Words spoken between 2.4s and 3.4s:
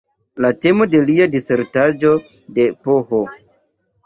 de Ph.